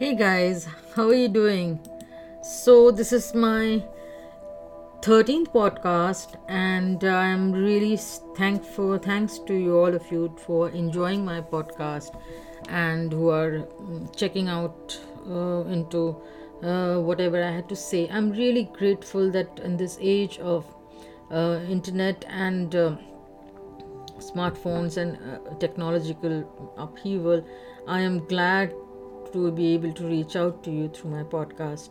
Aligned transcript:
Hey 0.00 0.14
guys, 0.14 0.66
how 0.96 1.08
are 1.08 1.14
you 1.14 1.28
doing? 1.28 1.78
So, 2.42 2.90
this 2.90 3.12
is 3.12 3.34
my 3.34 3.84
13th 5.02 5.52
podcast, 5.52 6.36
and 6.48 7.04
I'm 7.04 7.52
really 7.52 7.98
thankful. 8.34 8.96
Thanks 8.96 9.38
to 9.40 9.52
you, 9.52 9.76
all 9.76 9.94
of 9.94 10.10
you, 10.10 10.34
for 10.38 10.70
enjoying 10.70 11.22
my 11.22 11.42
podcast 11.42 12.18
and 12.70 13.12
who 13.12 13.28
are 13.28 13.50
mm, 13.50 14.16
checking 14.16 14.48
out 14.48 14.98
uh, 15.28 15.64
into 15.76 16.16
uh, 16.62 16.96
whatever 17.00 17.44
I 17.44 17.50
had 17.50 17.68
to 17.68 17.76
say. 17.76 18.08
I'm 18.08 18.30
really 18.30 18.70
grateful 18.72 19.30
that 19.32 19.60
in 19.62 19.76
this 19.76 19.98
age 20.00 20.38
of 20.38 20.64
uh, 21.30 21.60
internet 21.68 22.24
and 22.26 22.74
uh, 22.74 22.96
smartphones 24.18 24.96
and 24.96 25.18
uh, 25.18 25.54
technological 25.56 26.72
upheaval, 26.78 27.44
I 27.86 28.00
am 28.00 28.24
glad 28.28 28.72
to 29.32 29.50
be 29.52 29.74
able 29.74 29.92
to 29.92 30.06
reach 30.06 30.36
out 30.36 30.62
to 30.64 30.70
you 30.70 30.88
through 30.88 31.10
my 31.10 31.22
podcast. 31.22 31.90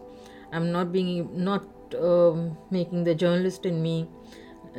I'm 0.52 0.72
not 0.72 0.92
being 0.92 1.30
not 1.34 1.64
um, 1.96 2.58
making 2.72 3.04
the 3.04 3.16
journalist 3.16 3.66
in 3.66 3.82
me 3.82 4.08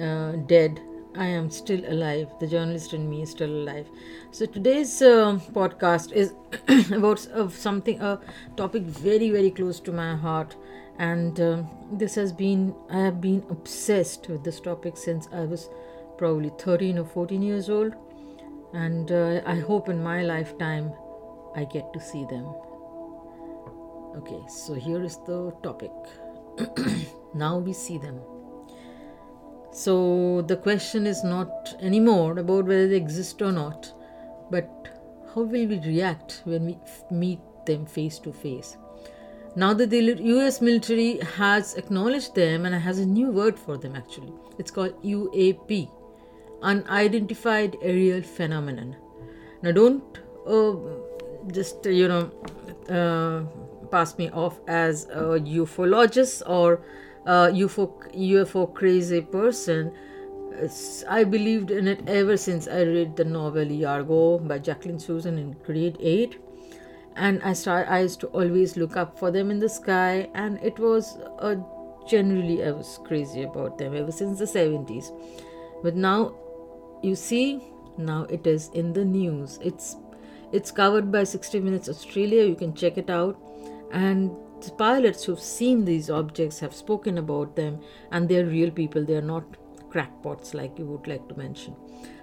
uh, 0.00 0.32
dead. 0.46 0.80
I 1.16 1.26
am 1.26 1.50
still 1.50 1.84
alive. 1.92 2.28
The 2.38 2.46
journalist 2.46 2.94
in 2.94 3.10
me 3.10 3.22
is 3.22 3.30
still 3.30 3.50
alive. 3.50 3.88
So 4.30 4.46
today's 4.46 5.02
uh, 5.02 5.40
podcast 5.52 6.12
is 6.12 6.34
about 6.92 7.26
uh, 7.28 7.48
something 7.48 8.00
a 8.00 8.20
topic 8.56 8.82
very 8.82 9.30
very 9.30 9.50
close 9.50 9.80
to 9.80 9.92
my 9.92 10.14
heart, 10.14 10.54
and 10.98 11.40
um, 11.40 11.68
this 11.92 12.14
has 12.14 12.32
been 12.32 12.74
I 12.90 13.00
have 13.00 13.20
been 13.20 13.44
obsessed 13.50 14.28
with 14.28 14.44
this 14.44 14.60
topic 14.60 14.96
since 14.96 15.28
I 15.32 15.40
was 15.40 15.68
probably 16.16 16.52
13 16.58 16.98
or 16.98 17.04
14 17.04 17.42
years 17.42 17.68
old, 17.68 17.94
and 18.72 19.10
uh, 19.10 19.40
I 19.46 19.56
hope 19.56 19.88
in 19.88 20.02
my 20.02 20.22
lifetime 20.22 20.92
I 21.56 21.64
get 21.64 21.92
to 21.92 22.00
see 22.00 22.24
them. 22.24 22.46
Okay, 24.16 24.42
so 24.48 24.74
here 24.74 25.02
is 25.02 25.16
the 25.26 25.54
topic. 25.62 25.92
now 27.34 27.58
we 27.58 27.72
see 27.72 27.98
them. 27.98 28.20
So 29.72 30.42
the 30.42 30.56
question 30.56 31.06
is 31.06 31.22
not 31.22 31.74
anymore 31.80 32.38
about 32.38 32.66
whether 32.66 32.88
they 32.88 32.96
exist 32.96 33.40
or 33.40 33.52
not, 33.52 33.92
but 34.50 34.88
how 35.32 35.42
will 35.42 35.66
we 35.66 35.78
react 35.78 36.42
when 36.44 36.66
we 36.66 36.78
meet 37.10 37.38
them 37.66 37.86
face 37.86 38.18
to 38.20 38.32
face? 38.32 38.76
Now 39.54 39.72
that 39.74 39.90
the 39.90 40.16
US 40.36 40.60
military 40.60 41.18
has 41.18 41.74
acknowledged 41.74 42.34
them 42.34 42.66
and 42.66 42.74
has 42.74 42.98
a 42.98 43.06
new 43.06 43.30
word 43.30 43.58
for 43.58 43.76
them 43.76 43.94
actually, 43.94 44.32
it's 44.58 44.70
called 44.70 45.00
UAP, 45.02 45.88
Unidentified 46.62 47.76
Aerial 47.80 48.22
Phenomenon. 48.22 48.96
Now, 49.62 49.72
don't 49.72 50.18
uh, 50.46 50.74
just 51.48 51.84
you 51.86 52.08
know 52.08 52.30
uh, 52.88 53.42
pass 53.90 54.16
me 54.18 54.30
off 54.30 54.60
as 54.66 55.04
a 55.06 55.40
ufologist 55.40 56.42
or 56.46 56.80
a 57.26 57.50
UFO 57.52 57.92
UFO 58.14 58.72
crazy 58.72 59.20
person. 59.20 59.92
I 61.08 61.24
believed 61.24 61.70
in 61.70 61.88
it 61.88 62.06
ever 62.06 62.36
since 62.36 62.68
I 62.68 62.82
read 62.82 63.16
the 63.16 63.24
novel 63.24 63.64
Yargo 63.64 64.46
by 64.46 64.58
Jacqueline 64.58 64.98
Susann 64.98 65.38
in 65.38 65.56
grade 65.64 65.96
eight, 66.00 66.38
and 67.16 67.42
I 67.42 67.54
start 67.54 67.88
I 67.88 68.00
used 68.00 68.20
to 68.20 68.26
always 68.28 68.76
look 68.76 68.96
up 68.96 69.18
for 69.18 69.30
them 69.30 69.50
in 69.50 69.58
the 69.58 69.68
sky, 69.68 70.28
and 70.34 70.58
it 70.62 70.78
was 70.78 71.16
a 71.38 71.56
generally 72.06 72.64
I 72.64 72.72
was 72.72 72.98
crazy 73.04 73.42
about 73.42 73.78
them 73.78 73.94
ever 73.94 74.12
since 74.12 74.38
the 74.38 74.46
seventies. 74.46 75.12
But 75.82 75.96
now, 75.96 76.34
you 77.02 77.14
see, 77.14 77.62
now 77.96 78.24
it 78.24 78.46
is 78.46 78.68
in 78.74 78.92
the 78.92 79.04
news. 79.04 79.58
It's 79.62 79.96
it's 80.52 80.70
covered 80.70 81.10
by 81.12 81.24
60 81.24 81.60
Minutes 81.60 81.88
Australia. 81.88 82.44
You 82.44 82.54
can 82.54 82.74
check 82.74 82.98
it 82.98 83.10
out. 83.10 83.40
And 83.92 84.30
the 84.60 84.70
pilots 84.72 85.24
who've 85.24 85.40
seen 85.40 85.84
these 85.84 86.10
objects 86.10 86.58
have 86.60 86.74
spoken 86.74 87.18
about 87.18 87.56
them, 87.56 87.80
and 88.10 88.28
they're 88.28 88.46
real 88.46 88.70
people. 88.70 89.04
They're 89.04 89.22
not 89.22 89.44
crackpots 89.90 90.54
like 90.54 90.78
you 90.78 90.86
would 90.86 91.06
like 91.06 91.28
to 91.28 91.34
mention. 91.36 91.74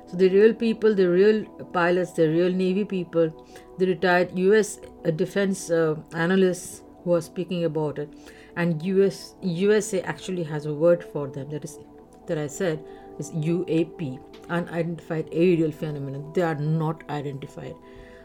So 0.08 0.16
the 0.16 0.30
real 0.30 0.54
people, 0.54 0.96
the 0.96 1.10
real 1.10 1.44
pilots, 1.74 2.14
the 2.14 2.30
real 2.30 2.52
Navy 2.52 2.86
people, 2.86 3.46
the 3.78 3.88
retired 3.88 4.38
U.S. 4.40 4.80
Uh, 5.06 5.12
defense 5.12 5.70
uh, 5.70 5.96
analysts 6.14 6.84
who 7.04 7.14
are 7.14 7.22
speaking 7.22 7.66
about 7.66 8.00
it, 8.00 8.14
and 8.56 8.82
U.S. 8.84 9.36
USA 9.42 10.02
actually 10.02 10.44
has 10.44 10.66
a 10.66 10.74
word 10.74 11.04
for 11.04 11.28
them. 11.28 11.50
That 11.50 11.66
is 11.66 11.80
that 12.28 12.38
I 12.38 12.48
said 12.48 12.84
is 13.20 13.32
UAP, 13.32 14.20
unidentified 14.50 15.30
aerial 15.32 15.72
phenomenon. 15.72 16.32
They 16.34 16.42
are 16.42 16.56
not 16.56 17.04
identified. 17.10 17.76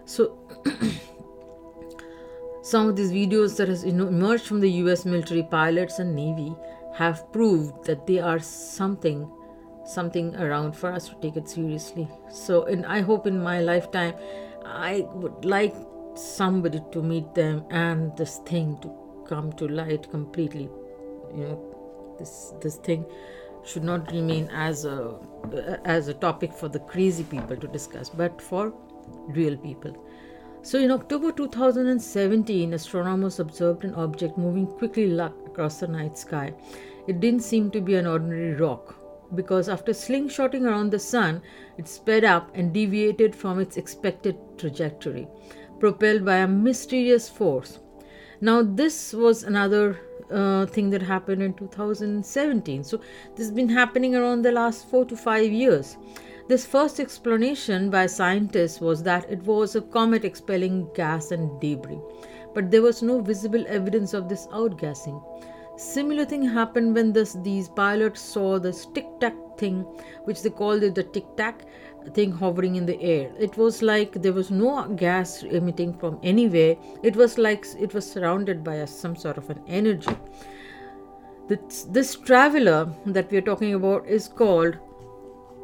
So, 0.04 0.38
some 2.62 2.88
of 2.88 2.96
these 2.96 3.12
videos 3.12 3.56
that 3.56 3.68
has 3.68 3.84
emerged 3.84 4.46
from 4.46 4.60
the 4.60 4.70
U.S. 4.82 5.04
military 5.04 5.42
pilots 5.42 5.98
and 5.98 6.14
navy 6.14 6.54
have 6.94 7.30
proved 7.32 7.84
that 7.84 8.06
they 8.06 8.18
are 8.18 8.38
something, 8.38 9.30
something 9.84 10.36
around 10.36 10.76
for 10.76 10.92
us 10.92 11.08
to 11.08 11.14
take 11.16 11.36
it 11.36 11.48
seriously. 11.48 12.08
So, 12.30 12.64
and 12.64 12.86
I 12.86 13.00
hope 13.00 13.26
in 13.26 13.42
my 13.42 13.60
lifetime, 13.60 14.14
I 14.64 15.06
would 15.12 15.44
like 15.44 15.74
somebody 16.14 16.82
to 16.92 17.02
meet 17.02 17.34
them 17.34 17.64
and 17.70 18.16
this 18.16 18.38
thing 18.44 18.78
to 18.82 18.92
come 19.26 19.52
to 19.54 19.68
light 19.68 20.10
completely. 20.10 20.68
You 21.34 21.44
know, 21.44 22.16
this 22.18 22.52
this 22.60 22.76
thing 22.76 23.06
should 23.64 23.84
not 23.84 24.10
remain 24.12 24.48
as 24.50 24.84
a 24.84 25.18
as 25.84 26.08
a 26.08 26.14
topic 26.14 26.52
for 26.52 26.68
the 26.68 26.80
crazy 26.80 27.24
people 27.24 27.56
to 27.56 27.68
discuss, 27.68 28.10
but 28.10 28.40
for 28.40 28.72
real 29.28 29.56
people. 29.56 29.96
So, 30.64 30.78
in 30.78 30.92
October 30.92 31.32
2017, 31.32 32.72
astronomers 32.72 33.40
observed 33.40 33.84
an 33.84 33.94
object 33.94 34.38
moving 34.38 34.66
quickly 34.66 35.18
across 35.18 35.80
the 35.80 35.88
night 35.88 36.16
sky. 36.16 36.54
It 37.08 37.18
didn't 37.18 37.42
seem 37.42 37.70
to 37.72 37.80
be 37.80 37.96
an 37.96 38.06
ordinary 38.06 38.54
rock 38.54 38.94
because 39.34 39.68
after 39.68 39.92
slingshotting 39.92 40.62
around 40.62 40.90
the 40.90 40.98
sun, 40.98 41.42
it 41.78 41.88
sped 41.88 42.24
up 42.24 42.50
and 42.54 42.72
deviated 42.72 43.34
from 43.34 43.58
its 43.58 43.76
expected 43.76 44.36
trajectory, 44.56 45.26
propelled 45.80 46.24
by 46.24 46.36
a 46.36 46.46
mysterious 46.46 47.28
force. 47.28 47.80
Now, 48.40 48.62
this 48.62 49.12
was 49.12 49.42
another 49.42 49.98
uh, 50.30 50.66
thing 50.66 50.90
that 50.90 51.02
happened 51.02 51.42
in 51.42 51.54
2017. 51.54 52.84
So, 52.84 52.98
this 53.34 53.46
has 53.46 53.50
been 53.50 53.68
happening 53.68 54.14
around 54.14 54.42
the 54.42 54.52
last 54.52 54.88
four 54.88 55.04
to 55.06 55.16
five 55.16 55.50
years. 55.50 55.96
This 56.52 56.66
first 56.66 57.00
explanation 57.00 57.88
by 57.88 58.04
scientists 58.04 58.78
was 58.78 59.02
that 59.04 59.24
it 59.30 59.42
was 59.44 59.74
a 59.74 59.80
comet 59.80 60.22
expelling 60.22 60.86
gas 60.94 61.30
and 61.30 61.58
debris, 61.62 61.98
but 62.54 62.70
there 62.70 62.82
was 62.82 63.02
no 63.02 63.22
visible 63.22 63.64
evidence 63.68 64.12
of 64.12 64.28
this 64.28 64.46
outgassing. 64.48 65.18
Similar 65.78 66.26
thing 66.26 66.42
happened 66.46 66.94
when 66.94 67.10
this, 67.10 67.38
these 67.42 67.70
pilots 67.70 68.20
saw 68.20 68.58
this 68.58 68.84
tic 68.84 69.06
tac 69.18 69.34
thing, 69.56 69.80
which 70.24 70.42
they 70.42 70.50
called 70.50 70.82
it 70.82 70.94
the 70.94 71.04
tic 71.04 71.24
tac 71.38 71.64
thing 72.12 72.30
hovering 72.32 72.76
in 72.76 72.84
the 72.84 73.00
air. 73.00 73.32
It 73.38 73.56
was 73.56 73.80
like 73.80 74.20
there 74.20 74.34
was 74.34 74.50
no 74.50 74.86
gas 74.88 75.42
emitting 75.44 75.94
from 75.94 76.20
anywhere. 76.22 76.76
It 77.02 77.16
was 77.16 77.38
like 77.38 77.64
it 77.80 77.94
was 77.94 78.04
surrounded 78.04 78.62
by 78.62 78.74
a, 78.74 78.86
some 78.86 79.16
sort 79.16 79.38
of 79.38 79.48
an 79.48 79.62
energy. 79.68 80.14
This, 81.48 81.84
this 81.84 82.14
traveler 82.14 82.92
that 83.06 83.30
we 83.30 83.38
are 83.38 83.48
talking 83.52 83.72
about 83.72 84.06
is 84.06 84.28
called 84.28 84.76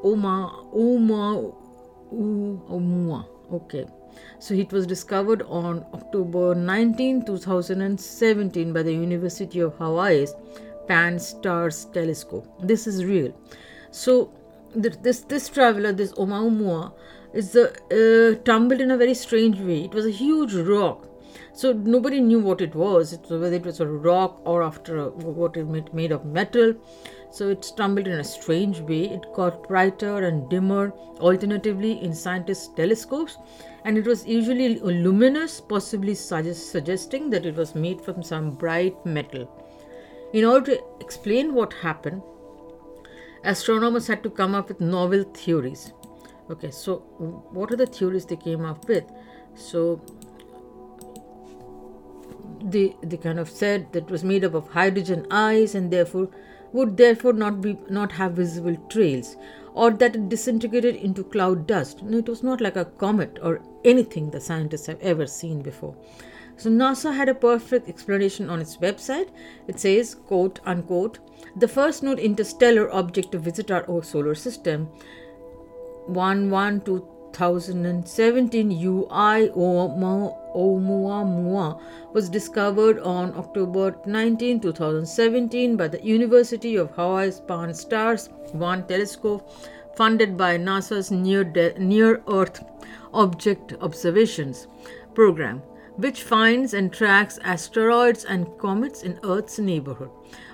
Oma 0.03 0.53
Oma 0.73 1.53
Oumuamua. 2.13 3.27
Okay. 3.53 3.87
So 4.39 4.55
it 4.55 4.73
was 4.73 4.87
discovered 4.87 5.43
on 5.43 5.85
October 5.95 6.55
19, 6.55 7.25
2017 7.25 8.73
by 8.73 8.83
the 8.83 8.93
University 8.93 9.61
of 9.61 9.75
Hawaii's 9.77 10.35
Pan-STARRS 10.87 11.93
telescope. 11.93 12.47
This 12.63 12.87
is 12.87 13.05
real. 13.05 13.33
So 13.91 14.33
this 14.75 15.21
this 15.21 15.49
traveler, 15.49 15.93
this 15.93 16.13
Oumuamua, 16.13 16.93
is 17.33 17.57
uh, 17.57 18.35
tumbled 18.45 18.81
in 18.81 18.91
a 18.91 18.97
very 18.97 19.15
strange 19.15 19.61
way. 19.61 19.85
It 19.85 19.95
was 19.95 20.07
a 20.07 20.11
huge 20.11 20.55
rock. 20.55 21.07
So 21.53 21.73
nobody 21.73 22.21
knew 22.21 22.41
what 22.41 22.61
it 22.61 22.75
was. 22.75 23.13
It 23.13 23.21
whether 23.29 23.55
it 23.55 23.65
was 23.65 23.81
a 23.81 23.87
rock 23.87 24.41
or 24.45 24.63
after 24.63 24.99
a, 24.99 25.09
what 25.11 25.57
it 25.57 25.95
made 25.95 26.13
of 26.13 26.25
metal. 26.25 26.75
So 27.31 27.51
it 27.51 27.65
stumbled 27.65 28.07
in 28.07 28.21
a 28.21 28.25
strange 28.25 28.81
way. 28.81 29.05
It 29.05 29.33
got 29.35 29.69
brighter 29.69 30.19
and 30.25 30.49
dimmer 30.49 30.93
alternatively 31.21 32.03
in 32.03 32.15
scientists' 32.15 32.69
telescopes, 32.69 33.37
and 33.85 33.99
it 33.99 34.07
was 34.07 34.27
usually 34.27 34.79
luminous, 34.79 35.61
possibly 35.61 36.15
suggest- 36.15 36.71
suggesting 36.71 37.31
that 37.31 37.47
it 37.47 37.57
was 37.57 37.75
made 37.75 38.01
from 38.01 38.23
some 38.23 38.53
bright 38.53 39.05
metal. 39.05 39.49
In 40.33 40.45
order 40.45 40.77
to 40.77 40.85
explain 41.01 41.55
what 41.55 41.73
happened, 41.73 42.23
astronomers 43.45 44.07
had 44.07 44.23
to 44.23 44.31
come 44.31 44.55
up 44.55 44.69
with 44.69 44.81
novel 44.81 45.23
theories. 45.23 45.93
Okay, 46.51 46.71
so 46.71 46.97
what 47.53 47.71
are 47.71 47.77
the 47.77 47.87
theories 47.87 48.25
they 48.25 48.37
came 48.37 48.65
up 48.65 48.89
with? 48.89 49.05
So 49.55 50.01
they, 52.63 52.97
they 53.03 53.17
kind 53.17 53.39
of 53.39 53.49
said 53.49 53.93
that 53.93 54.11
was 54.11 54.25
made 54.25 54.45
up 54.45 54.55
of 54.55 54.69
hydrogen 54.69 55.27
ice 55.31 55.75
and 55.75 55.91
therefore 55.91 56.29
would 56.73 56.97
therefore 56.97 57.33
not 57.33 57.61
be 57.61 57.79
not 57.89 58.13
have 58.13 58.33
visible 58.33 58.77
trails 58.89 59.37
or 59.75 59.91
that 59.91 60.15
it 60.17 60.29
disintegrated 60.29 60.97
into 60.97 61.25
cloud 61.25 61.67
dust 61.67 62.03
no, 62.03 62.19
it 62.19 62.29
was 62.29 62.43
not 62.43 62.61
like 62.61 62.77
a 62.77 62.85
comet 62.85 63.39
or 63.43 63.61
anything 63.85 64.31
the 64.31 64.41
scientists 64.41 64.87
have 64.87 65.01
ever 65.01 65.27
seen 65.27 65.63
before 65.63 65.95
So 66.59 66.71
NASA 66.71 67.15
had 67.15 67.29
a 67.29 67.35
perfect 67.35 67.89
explanation 67.89 68.51
on 68.51 68.61
its 68.61 68.79
website. 68.79 69.29
It 69.69 69.79
says, 69.79 70.17
quote 70.17 70.59
unquote, 70.67 71.21
the 71.55 71.69
first 71.69 72.03
known 72.03 72.19
interstellar 72.19 72.93
object 72.93 73.31
to 73.33 73.39
visit 73.39 73.71
our 73.71 74.03
solar 74.03 74.35
system, 74.35 74.89
1 76.07 76.51
1 76.51 76.81
2017 76.81 78.73
UI 78.73 79.51
Oumuamua 80.59 81.81
was 82.13 82.29
discovered 82.29 82.99
on 82.99 83.33
October 83.37 83.97
19, 84.05 84.61
2017 84.61 85.77
by 85.77 85.87
the 85.87 86.03
University 86.03 86.75
of 86.75 86.91
Hawaii's 86.91 87.41
Pan-STARRS 87.41 88.29
1 88.53 88.87
telescope 88.89 89.49
funded 89.95 90.37
by 90.37 90.57
NASA's 90.59 91.11
Near, 91.13 91.45
De- 91.45 91.79
Near 91.79 92.23
Earth 92.29 92.65
Object 93.15 93.75
Observations 93.81 94.67
program, 95.15 95.63
which 95.97 96.23
finds 96.25 96.75
and 96.75 96.93
tracks 96.93 97.39
asteroids 97.43 98.25
and 98.25 98.47
comets 98.59 99.03
in 99.03 99.19
Earth's 99.23 99.59
neighborhood. 99.59 100.11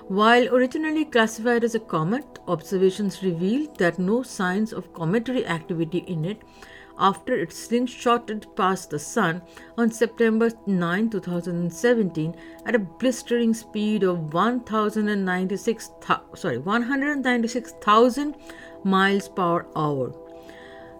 While 0.07 0.53
originally 0.55 1.05
classified 1.05 1.63
as 1.63 1.73
a 1.73 1.79
comet, 1.79 2.25
observations 2.47 3.23
revealed 3.23 3.77
that 3.77 3.97
no 3.97 4.21
signs 4.21 4.71
of 4.71 4.93
cometary 4.93 5.45
activity 5.47 5.99
in 6.07 6.25
it 6.25 6.41
after 6.97 7.33
it 7.33 7.49
slingshotted 7.49 8.55
past 8.55 8.89
the 8.89 8.99
sun 8.99 9.41
on 9.77 9.91
September 9.91 10.51
9, 10.65 11.09
2017 11.09 12.35
at 12.65 12.75
a 12.75 12.79
blistering 12.79 13.53
speed 13.53 14.03
of 14.03 14.33
1096 14.33 15.91
sorry 16.35 16.57
196,000 16.57 18.35
miles 18.83 19.27
per 19.29 19.65
hour. 19.75 20.13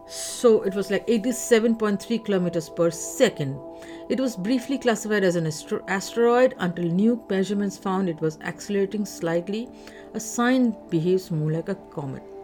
So 0.07 0.61
it 0.61 0.75
was 0.75 0.91
like 0.91 1.07
87.3 1.07 2.23
kilometers 2.23 2.69
per 2.69 2.91
second. 2.91 3.59
It 4.07 4.19
was 4.19 4.35
briefly 4.35 4.77
classified 4.77 5.23
as 5.23 5.35
an 5.35 5.47
asteroid 5.87 6.53
until 6.59 6.85
new 6.85 7.23
measurements 7.27 7.77
found 7.77 8.07
it 8.07 8.21
was 8.21 8.37
accelerating 8.41 9.05
slightly. 9.05 9.67
A 10.13 10.19
sign 10.19 10.75
behaves 10.89 11.31
more 11.31 11.51
like 11.51 11.69
a 11.69 11.75
comet. 11.75 12.34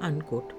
Unquote. 0.00 0.52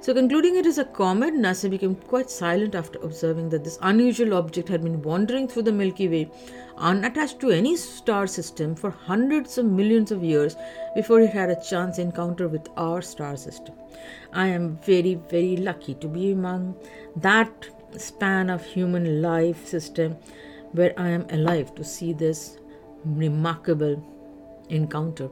So, 0.00 0.14
concluding 0.14 0.56
it 0.56 0.66
is 0.66 0.78
a 0.78 0.84
comet, 0.84 1.34
NASA 1.34 1.68
became 1.68 1.96
quite 1.96 2.30
silent 2.30 2.74
after 2.74 2.98
observing 3.00 3.48
that 3.50 3.64
this 3.64 3.78
unusual 3.82 4.34
object 4.34 4.68
had 4.68 4.82
been 4.82 5.02
wandering 5.02 5.48
through 5.48 5.62
the 5.62 5.72
Milky 5.72 6.08
Way 6.08 6.30
unattached 6.76 7.40
to 7.40 7.50
any 7.50 7.76
star 7.76 8.26
system 8.26 8.74
for 8.74 8.90
hundreds 8.90 9.58
of 9.58 9.64
millions 9.64 10.12
of 10.12 10.22
years 10.22 10.54
before 10.94 11.20
it 11.20 11.30
had 11.30 11.50
a 11.50 11.62
chance 11.62 11.98
encounter 11.98 12.46
with 12.48 12.68
our 12.76 13.02
star 13.02 13.36
system. 13.36 13.74
I 14.32 14.46
am 14.48 14.76
very, 14.78 15.14
very 15.14 15.56
lucky 15.56 15.94
to 15.94 16.08
be 16.08 16.32
among 16.32 16.76
that 17.16 17.68
span 17.96 18.50
of 18.50 18.64
human 18.64 19.22
life 19.22 19.66
system 19.66 20.16
where 20.72 20.92
I 20.98 21.08
am 21.08 21.26
alive 21.30 21.74
to 21.76 21.84
see 21.84 22.12
this 22.12 22.58
remarkable 23.04 24.02
encounter. 24.68 25.30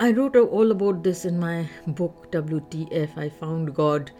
I 0.00 0.12
wrote 0.12 0.36
all 0.36 0.70
about 0.70 1.02
this 1.02 1.24
in 1.24 1.40
my 1.40 1.68
book 1.88 2.30
WTF 2.30 3.18
I 3.18 3.28
Found 3.28 3.74
God, 3.74 4.12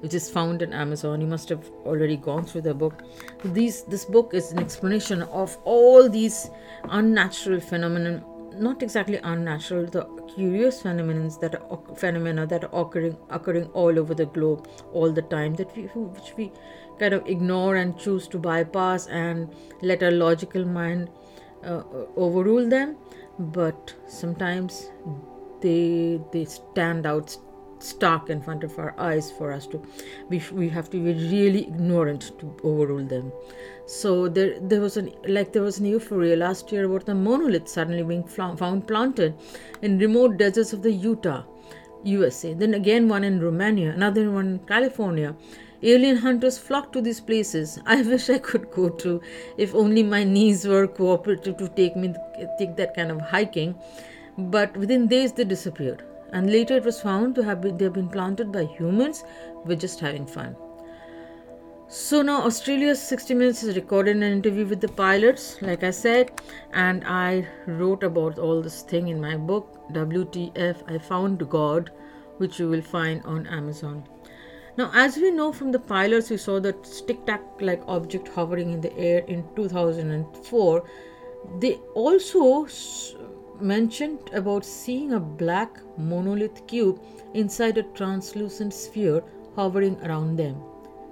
which 0.00 0.14
is 0.14 0.30
found 0.30 0.62
in 0.62 0.72
Amazon. 0.72 1.20
You 1.20 1.26
must 1.26 1.50
have 1.50 1.68
already 1.84 2.16
gone 2.16 2.46
through 2.46 2.62
the 2.62 2.72
book. 2.72 3.02
These 3.44 3.82
this 3.82 4.06
book 4.06 4.32
is 4.32 4.50
an 4.52 4.58
explanation 4.58 5.20
of 5.24 5.58
all 5.64 6.08
these 6.08 6.48
unnatural 6.84 7.60
phenomena, 7.60 8.24
not 8.54 8.82
exactly 8.82 9.18
unnatural, 9.18 9.84
the 9.84 10.04
curious 10.34 10.80
phenomena 10.80 11.28
that 11.42 11.60
are, 11.60 11.80
phenomena 11.96 12.46
that 12.46 12.64
are 12.64 12.80
occurring 12.80 13.18
occurring 13.28 13.66
all 13.74 13.98
over 13.98 14.14
the 14.14 14.24
globe 14.24 14.66
all 14.94 15.12
the 15.12 15.26
time 15.36 15.54
that 15.56 15.76
we 15.76 15.82
which 15.82 16.32
we 16.38 16.50
kind 16.98 17.12
of 17.12 17.26
ignore 17.26 17.76
and 17.76 17.98
choose 17.98 18.26
to 18.28 18.38
bypass 18.38 19.06
and 19.08 19.54
let 19.82 20.02
our 20.02 20.12
logical 20.12 20.64
mind 20.64 21.10
uh, 21.62 21.82
overrule 22.16 22.66
them 22.66 22.96
but 23.38 23.94
sometimes 24.06 24.90
they 25.60 26.20
they 26.32 26.44
stand 26.44 27.06
out 27.06 27.36
stark 27.78 28.30
in 28.30 28.40
front 28.40 28.64
of 28.64 28.78
our 28.78 28.94
eyes 28.98 29.30
for 29.30 29.52
us 29.52 29.66
to 29.66 29.82
we, 30.28 30.42
we 30.52 30.68
have 30.68 30.88
to 30.90 30.96
be 30.96 31.12
really 31.12 31.66
ignorant 31.68 32.32
to 32.38 32.56
overrule 32.64 33.04
them. 33.04 33.32
So 33.86 34.28
there 34.28 34.58
there 34.60 34.80
was 34.80 34.96
an 34.96 35.12
like 35.28 35.52
there 35.52 35.62
was 35.62 35.78
an 35.78 35.86
euphoria 35.86 36.36
last 36.36 36.72
year 36.72 36.84
about 36.84 37.06
the 37.06 37.14
monolith 37.14 37.68
suddenly 37.68 38.02
being 38.02 38.24
found 38.24 38.86
planted 38.86 39.34
in 39.82 39.98
remote 39.98 40.38
deserts 40.38 40.72
of 40.72 40.82
the 40.82 40.92
utah 40.92 41.42
usa 42.04 42.54
then 42.54 42.74
again 42.74 43.08
one 43.08 43.24
in 43.24 43.40
romania 43.40 43.90
another 43.90 44.30
one 44.30 44.46
in 44.46 44.58
california 44.60 45.34
Alien 45.82 46.16
hunters 46.16 46.58
flock 46.58 46.92
to 46.92 47.00
these 47.00 47.20
places. 47.20 47.78
I 47.86 48.02
wish 48.02 48.28
I 48.30 48.38
could 48.38 48.70
go 48.70 48.88
to, 48.88 49.20
if 49.56 49.74
only 49.74 50.02
my 50.02 50.24
knees 50.24 50.66
were 50.66 50.86
cooperative 50.86 51.56
to 51.58 51.68
take 51.68 51.96
me 51.96 52.14
take 52.58 52.76
that 52.76 52.94
kind 52.94 53.10
of 53.10 53.20
hiking. 53.20 53.74
But 54.38 54.76
within 54.76 55.06
days 55.06 55.32
they 55.32 55.44
disappeared, 55.44 56.02
and 56.32 56.50
later 56.50 56.76
it 56.76 56.84
was 56.84 57.00
found 57.00 57.34
to 57.36 57.44
have 57.44 57.60
been 57.60 57.76
they 57.76 57.84
have 57.84 57.94
been 57.94 58.08
planted 58.08 58.52
by 58.52 58.64
humans. 58.64 59.24
We're 59.64 59.76
just 59.76 60.00
having 60.00 60.26
fun. 60.26 60.56
So 61.88 62.20
now 62.20 62.42
Australia's 62.42 63.00
60 63.00 63.34
Minutes 63.34 63.60
has 63.60 63.76
recorded 63.76 64.16
an 64.16 64.24
interview 64.24 64.66
with 64.66 64.80
the 64.80 64.88
pilots, 64.88 65.62
like 65.62 65.84
I 65.84 65.92
said, 65.92 66.32
and 66.72 67.04
I 67.04 67.46
wrote 67.66 68.02
about 68.02 68.40
all 68.40 68.60
this 68.60 68.82
thing 68.82 69.06
in 69.06 69.20
my 69.20 69.36
book, 69.36 69.78
WTF 69.92 70.82
I 70.92 70.98
Found 70.98 71.48
God, 71.48 71.92
which 72.38 72.58
you 72.58 72.68
will 72.68 72.82
find 72.82 73.22
on 73.24 73.46
Amazon. 73.46 74.02
Now, 74.76 74.90
as 74.92 75.16
we 75.16 75.30
know 75.30 75.52
from 75.52 75.72
the 75.72 75.78
pilots, 75.78 76.28
we 76.28 76.36
saw 76.36 76.60
that 76.60 76.84
tic 77.06 77.24
tac 77.24 77.40
like 77.60 77.82
object 77.88 78.28
hovering 78.28 78.72
in 78.72 78.80
the 78.82 78.94
air 78.98 79.20
in 79.26 79.42
2004. 79.56 80.84
They 81.60 81.74
also 81.94 82.66
mentioned 83.58 84.18
about 84.34 84.66
seeing 84.66 85.14
a 85.14 85.20
black 85.20 85.78
monolith 85.96 86.66
cube 86.66 87.00
inside 87.32 87.78
a 87.78 87.84
translucent 87.94 88.74
sphere 88.74 89.24
hovering 89.54 89.98
around 90.04 90.36
them 90.36 90.60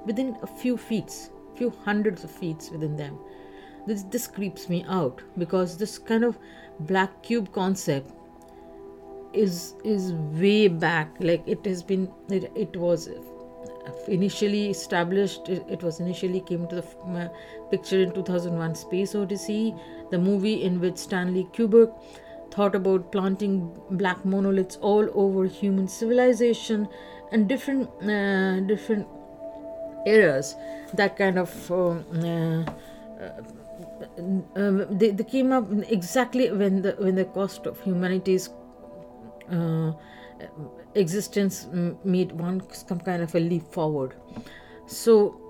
within 0.04 0.36
a 0.42 0.46
few 0.46 0.76
feet, 0.76 1.30
few 1.54 1.70
hundreds 1.84 2.22
of 2.22 2.30
feet 2.30 2.68
within 2.70 2.96
them. 2.96 3.18
This, 3.86 4.02
this 4.02 4.26
creeps 4.26 4.68
me 4.68 4.84
out 4.88 5.22
because 5.38 5.78
this 5.78 5.96
kind 5.96 6.24
of 6.24 6.38
black 6.80 7.22
cube 7.22 7.50
concept 7.52 8.12
is 9.32 9.74
is 9.82 10.12
way 10.12 10.68
back 10.68 11.16
like 11.18 11.42
it 11.44 11.64
has 11.64 11.82
been 11.82 12.08
it, 12.28 12.52
it 12.54 12.76
was 12.76 13.08
initially 14.08 14.70
established 14.70 15.48
it 15.48 15.82
was 15.82 16.00
initially 16.00 16.40
came 16.40 16.66
to 16.68 16.76
the 16.76 17.30
picture 17.70 18.00
in 18.00 18.12
2001 18.12 18.74
space 18.74 19.14
odyssey 19.14 19.74
the 20.10 20.18
movie 20.18 20.62
in 20.62 20.80
which 20.80 20.96
stanley 20.96 21.46
kubrick 21.52 21.92
thought 22.50 22.74
about 22.74 23.10
planting 23.10 23.54
black 23.90 24.24
monoliths 24.24 24.76
all 24.80 25.08
over 25.14 25.44
human 25.44 25.88
civilization 25.88 26.88
and 27.32 27.48
different 27.48 27.88
uh, 28.04 28.60
different 28.60 29.06
eras 30.06 30.54
that 30.94 31.16
kind 31.16 31.38
of 31.38 31.70
um, 31.72 32.04
uh, 32.24 32.64
uh, 34.56 34.86
they, 34.90 35.10
they 35.10 35.24
came 35.24 35.52
up 35.52 35.66
exactly 35.88 36.50
when 36.50 36.82
the 36.82 36.92
when 36.98 37.14
the 37.14 37.24
cost 37.24 37.66
of 37.66 37.80
humanity's 37.80 38.50
uh, 39.50 39.92
existence 40.94 41.66
made 42.04 42.32
one 42.32 42.62
some 42.72 43.00
kind 43.00 43.22
of 43.22 43.34
a 43.34 43.40
leap 43.40 43.66
forward. 43.72 44.14
So 44.86 45.40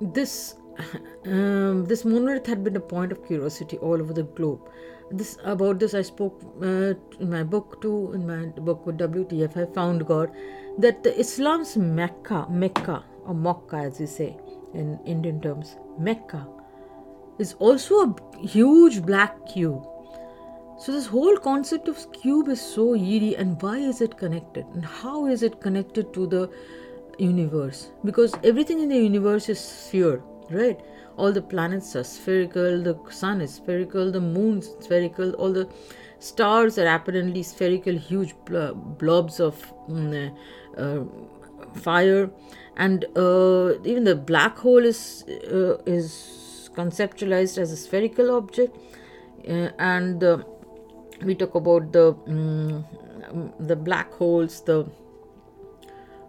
this 0.00 0.56
um, 1.26 1.84
this 1.86 2.04
monolith 2.04 2.46
had 2.46 2.62
been 2.62 2.76
a 2.76 2.80
point 2.80 3.12
of 3.12 3.24
curiosity 3.26 3.78
all 3.78 4.00
over 4.00 4.12
the 4.12 4.22
globe. 4.22 4.60
This 5.10 5.38
about 5.44 5.78
this 5.78 5.94
I 5.94 6.02
spoke 6.02 6.40
uh, 6.62 6.94
in 7.20 7.30
my 7.30 7.42
book 7.42 7.80
too. 7.80 8.12
In 8.12 8.26
my 8.26 8.46
book 8.60 8.86
with 8.86 8.98
WTF, 8.98 9.56
I 9.56 9.72
found 9.72 10.06
God 10.06 10.30
that 10.78 11.02
the 11.02 11.18
Islam's 11.18 11.76
Mecca, 11.76 12.46
Mecca 12.50 13.04
or 13.24 13.34
Mecca 13.34 13.76
as 13.76 14.00
we 14.00 14.06
say 14.06 14.36
in 14.74 14.98
Indian 15.06 15.40
terms, 15.40 15.76
Mecca 15.98 16.46
is 17.38 17.54
also 17.58 18.00
a 18.00 18.46
huge 18.46 19.02
black 19.02 19.46
cube 19.46 19.86
so, 20.78 20.92
this 20.92 21.06
whole 21.06 21.38
concept 21.38 21.88
of 21.88 22.12
cube 22.12 22.48
is 22.48 22.60
so 22.60 22.94
eerie, 22.94 23.34
and 23.34 23.60
why 23.62 23.78
is 23.78 24.02
it 24.02 24.18
connected? 24.18 24.66
And 24.74 24.84
how 24.84 25.26
is 25.26 25.42
it 25.42 25.58
connected 25.60 26.12
to 26.12 26.26
the 26.26 26.50
universe? 27.18 27.92
Because 28.04 28.34
everything 28.44 28.80
in 28.80 28.90
the 28.90 28.98
universe 28.98 29.48
is 29.48 29.58
sphere, 29.58 30.22
right? 30.50 30.78
All 31.16 31.32
the 31.32 31.40
planets 31.40 31.96
are 31.96 32.04
spherical, 32.04 32.82
the 32.82 32.94
sun 33.10 33.40
is 33.40 33.54
spherical, 33.54 34.12
the 34.12 34.20
moon 34.20 34.58
is 34.58 34.70
spherical, 34.80 35.32
all 35.32 35.50
the 35.50 35.66
stars 36.18 36.78
are 36.78 36.94
apparently 36.94 37.42
spherical, 37.42 37.96
huge 37.96 38.34
blobs 38.44 39.40
of 39.40 39.72
mm, 39.88 40.36
uh, 40.76 41.04
fire, 41.80 42.30
and 42.76 43.06
uh, 43.16 43.80
even 43.84 44.04
the 44.04 44.14
black 44.14 44.58
hole 44.58 44.84
is 44.84 45.24
uh, 45.50 45.78
is 45.86 46.68
conceptualized 46.74 47.56
as 47.56 47.72
a 47.72 47.76
spherical 47.76 48.30
object, 48.30 48.76
uh, 49.48 49.70
and 49.78 50.20
the 50.20 50.44
we 51.22 51.34
talk 51.34 51.54
about 51.54 51.92
the 51.92 52.14
um, 52.26 52.84
the 53.58 53.76
black 53.76 54.12
holes 54.12 54.62
the 54.62 54.86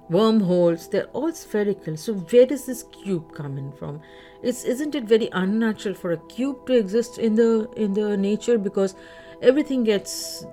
wormholes 0.10 0.88
they're 0.90 1.08
all 1.08 1.32
spherical. 1.34 1.98
So 1.98 2.14
where 2.14 2.46
does 2.46 2.66
this 2.66 2.84
cube 2.84 3.34
come 3.34 3.58
in 3.58 3.72
from? 3.72 4.02
It's 4.42 4.64
isn't 4.64 4.96
it 4.96 5.04
very 5.04 5.30
unnatural 5.34 5.96
for 5.96 6.12
a 6.14 6.18
cube 6.28 6.66
to 6.68 6.74
exist 6.74 7.18
in 7.18 7.36
the 7.36 7.70
in 7.76 7.94
the 7.94 8.16
nature? 8.16 8.58
Because 8.58 8.96
everything 9.42 9.84
gets 9.84 10.46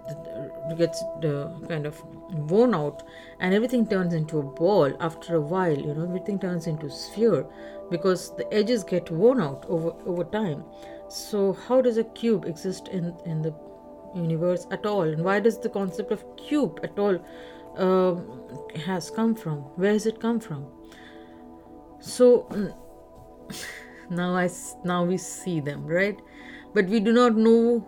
gets 0.76 1.02
uh, 1.02 1.58
kind 1.68 1.86
of 1.86 2.02
worn 2.50 2.74
out 2.74 3.02
and 3.40 3.54
everything 3.54 3.86
turns 3.86 4.12
into 4.14 4.38
a 4.38 4.42
ball 4.42 4.94
after 5.00 5.36
a 5.36 5.40
while 5.40 5.76
you 5.76 5.94
know 5.94 6.04
everything 6.04 6.38
turns 6.38 6.66
into 6.66 6.90
sphere 6.90 7.46
because 7.90 8.34
the 8.36 8.52
edges 8.52 8.82
get 8.82 9.10
worn 9.10 9.40
out 9.40 9.64
over 9.68 9.92
over 10.06 10.24
time. 10.24 10.64
So 11.08 11.52
how 11.52 11.80
does 11.80 11.98
a 11.98 12.04
cube 12.04 12.44
exist 12.44 12.88
in 12.88 13.14
in 13.24 13.42
the 13.42 13.54
universe 14.14 14.66
at 14.70 14.86
all? 14.86 15.02
And 15.02 15.24
why 15.24 15.40
does 15.40 15.58
the 15.58 15.68
concept 15.68 16.12
of 16.12 16.24
cube 16.36 16.80
at 16.82 16.98
all 16.98 17.18
uh, 17.76 18.78
has 18.80 19.10
come 19.10 19.34
from? 19.34 19.58
Where 19.76 19.92
has 19.92 20.06
it 20.06 20.20
come 20.20 20.40
from? 20.40 20.66
So 22.00 22.46
now 24.10 24.34
i 24.36 24.48
now 24.84 25.04
we 25.04 25.16
see 25.16 25.60
them 25.60 25.86
right? 25.86 26.20
But 26.74 26.86
we 26.86 27.00
do 27.00 27.12
not 27.12 27.36
know 27.36 27.84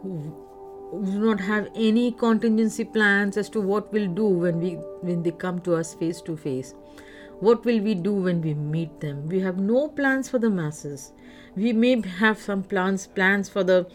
we 0.92 1.10
do 1.10 1.18
not 1.18 1.40
have 1.40 1.68
any 1.74 2.12
contingency 2.12 2.84
plans 2.84 3.36
as 3.36 3.48
to 3.50 3.60
what 3.60 3.92
we'll 3.92 4.08
do 4.08 4.26
when 4.26 4.60
we 4.60 4.74
when 5.02 5.22
they 5.22 5.32
come 5.32 5.60
to 5.60 5.74
us 5.74 5.94
face 5.94 6.20
to 6.22 6.36
face. 6.36 6.74
What 7.40 7.64
will 7.64 7.80
we 7.80 7.94
do 7.94 8.14
when 8.14 8.40
we 8.40 8.54
meet 8.54 9.00
them? 9.00 9.28
We 9.28 9.40
have 9.40 9.58
no 9.58 9.88
plans 9.88 10.28
for 10.30 10.38
the 10.38 10.48
masses. 10.48 11.12
We 11.54 11.72
may 11.72 12.00
have 12.00 12.38
some 12.38 12.62
plans 12.62 13.06
plans 13.06 13.48
for 13.48 13.64
the 13.64 13.86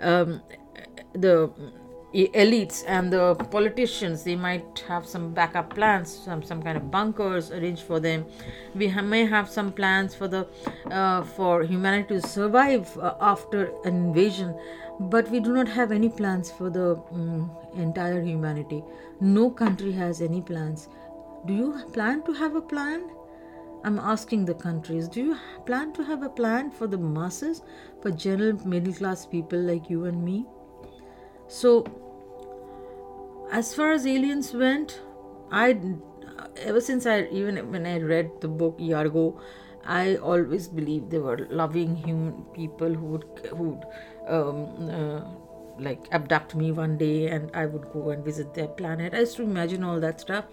um, 0.00 0.42
the 1.14 1.50
elites 2.14 2.84
and 2.86 3.12
the 3.12 3.34
politicians 3.50 4.22
they 4.22 4.36
might 4.36 4.84
have 4.86 5.04
some 5.04 5.34
backup 5.34 5.74
plans 5.74 6.08
some 6.24 6.44
some 6.44 6.62
kind 6.62 6.76
of 6.76 6.90
bunkers 6.90 7.50
arranged 7.50 7.82
for 7.82 7.98
them. 7.98 8.24
We 8.74 8.88
ha- 8.88 9.02
may 9.02 9.26
have 9.26 9.50
some 9.50 9.72
plans 9.72 10.14
for 10.14 10.28
the 10.28 10.46
uh, 10.90 11.22
for 11.22 11.64
humanity 11.64 12.20
to 12.20 12.28
survive 12.28 12.96
uh, 12.98 13.14
after 13.20 13.72
an 13.84 13.96
invasion 13.96 14.54
but 15.00 15.28
we 15.30 15.40
do 15.40 15.52
not 15.52 15.66
have 15.66 15.90
any 15.90 16.08
plans 16.08 16.52
for 16.52 16.70
the 16.70 16.94
um, 17.10 17.50
entire 17.74 18.22
humanity. 18.22 18.84
No 19.20 19.50
country 19.50 19.90
has 19.92 20.20
any 20.20 20.40
plans. 20.40 20.88
Do 21.46 21.52
you 21.52 21.82
plan 21.92 22.22
to 22.24 22.32
have 22.32 22.54
a 22.54 22.60
plan? 22.60 23.10
I'm 23.82 23.98
asking 23.98 24.44
the 24.44 24.54
countries. 24.54 25.08
Do 25.08 25.20
you 25.20 25.36
plan 25.66 25.92
to 25.94 26.04
have 26.04 26.22
a 26.22 26.28
plan 26.28 26.70
for 26.70 26.86
the 26.86 26.96
masses 26.96 27.62
for 28.00 28.12
general 28.12 28.66
middle 28.66 28.94
class 28.94 29.26
people 29.26 29.58
like 29.58 29.90
you 29.90 30.04
and 30.04 30.24
me 30.24 30.46
so 31.54 31.70
as 33.52 33.74
far 33.74 33.92
as 33.92 34.06
aliens 34.06 34.52
went, 34.52 35.00
I 35.52 35.78
ever 36.56 36.80
since 36.80 37.06
I 37.06 37.26
even 37.40 37.70
when 37.70 37.86
I 37.86 37.98
read 38.00 38.30
the 38.40 38.48
book 38.48 38.78
Yargo, 38.78 39.40
I 39.84 40.16
always 40.16 40.66
believed 40.66 41.10
they 41.10 41.18
were 41.18 41.46
loving 41.50 41.94
human 41.96 42.44
people 42.54 42.92
who 42.92 43.06
would 43.06 43.26
who 43.50 43.64
would 43.68 43.84
um, 44.26 44.90
uh, 44.90 45.20
like 45.78 46.08
abduct 46.10 46.56
me 46.56 46.72
one 46.72 46.96
day 46.98 47.28
and 47.28 47.50
I 47.54 47.66
would 47.66 47.90
go 47.92 48.10
and 48.10 48.24
visit 48.24 48.54
their 48.54 48.68
planet. 48.68 49.14
I 49.14 49.20
used 49.20 49.36
to 49.36 49.42
imagine 49.42 49.84
all 49.84 50.00
that 50.00 50.20
stuff. 50.20 50.46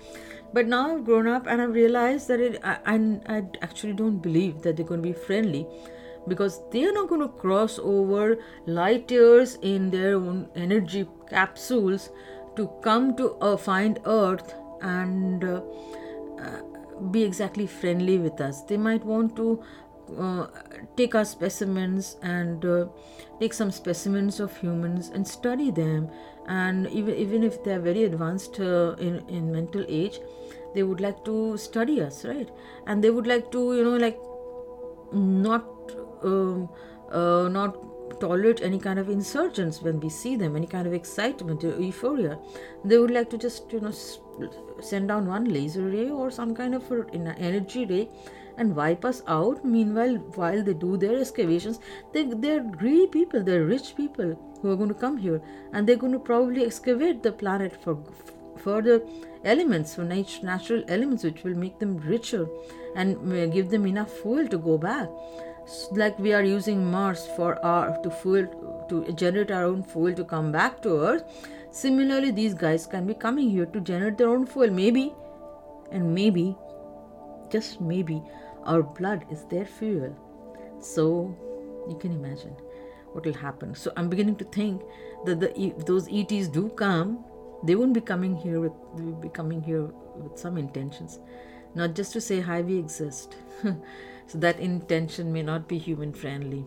But 0.53 0.67
now 0.67 0.93
I've 0.93 1.05
grown 1.05 1.27
up 1.27 1.47
and 1.47 1.61
I've 1.61 1.73
realized 1.73 2.27
that 2.27 2.39
it, 2.41 2.59
I, 2.63 2.77
I, 2.85 3.37
I 3.37 3.43
actually 3.61 3.93
don't 3.93 4.17
believe 4.17 4.61
that 4.63 4.75
they're 4.75 4.85
going 4.85 5.01
to 5.01 5.07
be 5.07 5.13
friendly 5.13 5.65
because 6.27 6.61
they 6.71 6.83
are 6.85 6.93
not 6.93 7.09
going 7.09 7.21
to 7.21 7.27
cross 7.27 7.79
over 7.79 8.37
light 8.65 9.09
years 9.09 9.57
in 9.61 9.89
their 9.89 10.15
own 10.15 10.47
energy 10.55 11.07
capsules 11.29 12.09
to 12.55 12.69
come 12.83 13.15
to 13.17 13.33
uh, 13.35 13.57
find 13.57 13.99
earth 14.05 14.53
and 14.81 15.43
uh, 15.43 15.61
uh, 16.39 16.61
be 17.11 17.23
exactly 17.23 17.65
friendly 17.65 18.17
with 18.17 18.39
us. 18.41 18.61
They 18.63 18.77
might 18.77 19.03
want 19.03 19.35
to 19.37 19.63
uh, 20.19 20.47
take 20.97 21.15
our 21.15 21.25
specimens 21.25 22.17
and 22.21 22.65
uh, 22.65 22.87
take 23.39 23.53
some 23.53 23.71
specimens 23.71 24.39
of 24.39 24.55
humans 24.57 25.09
and 25.09 25.27
study 25.27 25.71
them. 25.71 26.09
And 26.47 26.87
even 26.87 27.15
even 27.15 27.43
if 27.43 27.63
they 27.63 27.73
are 27.73 27.79
very 27.79 28.03
advanced 28.03 28.59
uh, 28.59 28.95
in 28.99 29.23
in 29.29 29.51
mental 29.51 29.85
age 29.87 30.19
they 30.73 30.83
would 30.83 31.01
like 31.01 31.23
to 31.25 31.57
study 31.57 32.01
us 32.01 32.25
right? 32.25 32.49
And 32.87 33.03
they 33.03 33.09
would 33.09 33.27
like 33.27 33.51
to 33.51 33.75
you 33.75 33.83
know 33.83 33.97
like 33.97 34.19
not 35.13 35.65
um, 36.23 36.69
not 37.11 37.75
tolerate 38.19 38.61
any 38.61 38.79
kind 38.79 38.99
of 38.99 39.09
insurgents 39.09 39.81
when 39.81 39.99
we 39.99 40.09
see 40.09 40.35
them, 40.35 40.55
any 40.55 40.67
kind 40.67 40.87
of 40.87 40.93
excitement 40.93 41.63
or 41.63 41.79
euphoria. 41.81 42.37
They 42.85 42.97
would 42.97 43.11
like 43.11 43.29
to 43.31 43.37
just, 43.37 43.71
you 43.71 43.79
know, 43.79 43.91
send 44.79 45.07
down 45.07 45.27
one 45.27 45.45
laser 45.45 45.87
ray 45.87 46.09
or 46.09 46.29
some 46.31 46.55
kind 46.55 46.75
of 46.75 46.91
energy 47.13 47.85
ray 47.85 48.09
and 48.57 48.75
wipe 48.75 49.05
us 49.05 49.23
out. 49.27 49.63
Meanwhile, 49.65 50.15
while 50.35 50.63
they 50.63 50.73
do 50.73 50.97
their 50.97 51.19
excavations, 51.19 51.79
they, 52.13 52.25
they're 52.25 52.63
greedy 52.63 53.07
people, 53.07 53.43
they're 53.43 53.63
rich 53.63 53.95
people 53.95 54.37
who 54.61 54.71
are 54.71 54.75
going 54.75 54.89
to 54.89 54.95
come 54.95 55.17
here 55.17 55.41
and 55.73 55.87
they're 55.87 55.95
going 55.95 56.13
to 56.13 56.19
probably 56.19 56.65
excavate 56.65 57.23
the 57.23 57.31
planet 57.31 57.81
for 57.83 57.97
further 58.57 59.01
elements, 59.43 59.95
for 59.95 60.03
natural 60.03 60.83
elements, 60.87 61.23
which 61.23 61.43
will 61.43 61.55
make 61.55 61.79
them 61.79 61.97
richer 61.97 62.47
and 62.95 63.53
give 63.53 63.69
them 63.69 63.87
enough 63.87 64.11
fuel 64.11 64.47
to 64.47 64.57
go 64.57 64.77
back 64.77 65.09
like 65.91 66.17
we 66.19 66.33
are 66.33 66.43
using 66.43 66.89
mars 66.91 67.27
for 67.35 67.63
our 67.65 67.97
to 68.03 68.11
fuel 68.11 68.47
to 68.89 69.11
generate 69.13 69.51
our 69.51 69.65
own 69.65 69.83
fuel 69.83 70.13
to 70.13 70.23
come 70.23 70.51
back 70.51 70.81
to 70.83 70.99
earth. 71.09 71.23
Similarly 71.71 72.31
these 72.31 72.53
guys 72.53 72.85
can 72.85 73.05
be 73.07 73.13
coming 73.13 73.49
here 73.49 73.65
to 73.65 73.81
generate 73.81 74.17
their 74.17 74.29
own 74.29 74.45
fuel. 74.45 74.69
Maybe 74.69 75.13
and 75.91 76.13
maybe 76.13 76.55
just 77.49 77.81
maybe 77.81 78.21
our 78.65 78.83
blood 78.83 79.25
is 79.31 79.45
their 79.45 79.65
fuel. 79.65 80.15
So 80.79 81.35
you 81.89 81.97
can 81.97 82.11
imagine 82.11 82.55
what 83.13 83.25
will 83.25 83.33
happen. 83.33 83.75
So 83.75 83.91
i'm 83.97 84.09
beginning 84.09 84.35
to 84.37 84.45
think 84.45 84.81
that 85.25 85.39
the 85.39 85.51
if 85.59 85.85
those 85.85 86.07
ets 86.11 86.47
do 86.47 86.69
come. 86.69 87.23
They 87.63 87.75
won't 87.75 87.93
be 87.93 88.01
coming 88.01 88.35
here 88.35 88.59
with 88.59 88.71
they 88.97 89.03
will 89.03 89.21
be 89.23 89.29
coming 89.29 89.61
here 89.61 89.83
with 90.15 90.39
some 90.43 90.57
intentions 90.57 91.19
not 91.75 91.95
just 91.95 92.13
to 92.13 92.21
say 92.21 92.41
hi 92.41 92.61
we 92.61 92.77
exist. 92.77 93.35
So 94.31 94.37
that 94.37 94.61
intention 94.61 95.33
may 95.33 95.41
not 95.41 95.67
be 95.67 95.77
human 95.77 96.13
friendly. 96.13 96.65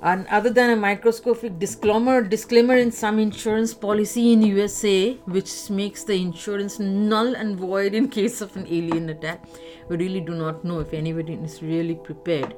And 0.00 0.26
other 0.28 0.48
than 0.48 0.70
a 0.70 0.76
microscopic 0.76 1.58
disclaimer 1.58 2.22
disclaimer 2.22 2.76
in 2.76 2.90
some 2.90 3.18
insurance 3.18 3.74
policy 3.74 4.32
in 4.32 4.40
USA 4.42 5.14
which 5.36 5.68
makes 5.68 6.04
the 6.04 6.14
insurance 6.14 6.78
null 6.78 7.34
and 7.34 7.58
void 7.58 7.94
in 7.94 8.08
case 8.08 8.40
of 8.40 8.56
an 8.56 8.66
alien 8.68 9.10
attack 9.10 9.44
we 9.88 9.96
really 9.96 10.20
do 10.20 10.34
not 10.34 10.64
know 10.64 10.80
if 10.80 10.94
anybody 10.94 11.34
is 11.34 11.62
really 11.62 11.94
prepared 11.94 12.54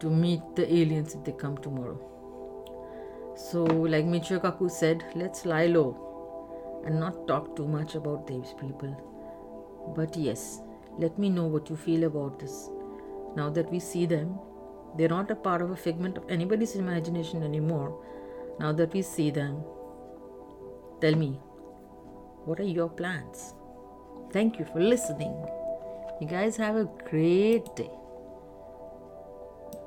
to 0.00 0.10
meet 0.10 0.40
the 0.56 0.66
aliens 0.72 1.14
if 1.14 1.22
they 1.24 1.32
come 1.32 1.58
tomorrow. 1.58 1.98
So 3.36 3.62
like 3.62 4.04
Michio 4.04 4.40
Kaku 4.40 4.68
said 4.68 5.04
let's 5.14 5.46
lie 5.46 5.66
low 5.66 6.82
and 6.84 6.98
not 6.98 7.28
talk 7.28 7.54
too 7.54 7.68
much 7.68 7.94
about 7.94 8.26
these 8.26 8.52
people 8.60 9.09
but 9.94 10.16
yes 10.16 10.60
let 10.98 11.18
me 11.18 11.30
know 11.30 11.46
what 11.46 11.70
you 11.70 11.76
feel 11.76 12.04
about 12.04 12.38
this. 12.38 12.68
Now 13.36 13.48
that 13.50 13.70
we 13.70 13.78
see 13.78 14.06
them, 14.06 14.38
they're 14.96 15.08
not 15.08 15.30
a 15.30 15.36
part 15.36 15.62
of 15.62 15.70
a 15.70 15.76
figment 15.76 16.18
of 16.18 16.28
anybody's 16.28 16.74
imagination 16.74 17.42
anymore. 17.42 18.02
Now 18.58 18.72
that 18.72 18.92
we 18.92 19.02
see 19.02 19.30
them, 19.30 19.62
tell 21.00 21.14
me, 21.14 21.40
what 22.44 22.60
are 22.60 22.64
your 22.64 22.88
plans? 22.88 23.54
Thank 24.32 24.58
you 24.58 24.64
for 24.64 24.80
listening. 24.80 25.34
You 26.20 26.26
guys 26.26 26.56
have 26.56 26.76
a 26.76 26.88
great 27.08 27.74
day. 27.76 27.90